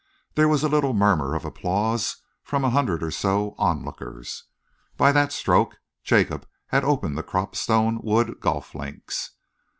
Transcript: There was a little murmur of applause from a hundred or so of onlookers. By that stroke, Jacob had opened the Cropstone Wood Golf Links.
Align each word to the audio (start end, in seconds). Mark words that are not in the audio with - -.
There 0.33 0.47
was 0.47 0.63
a 0.63 0.67
little 0.67 0.95
murmur 0.95 1.35
of 1.35 1.45
applause 1.45 2.23
from 2.41 2.63
a 2.65 2.71
hundred 2.71 3.03
or 3.03 3.11
so 3.11 3.49
of 3.49 3.53
onlookers. 3.59 4.45
By 4.97 5.11
that 5.11 5.31
stroke, 5.31 5.77
Jacob 6.03 6.47
had 6.69 6.83
opened 6.83 7.19
the 7.19 7.23
Cropstone 7.23 7.99
Wood 8.03 8.39
Golf 8.39 8.73
Links. 8.73 9.33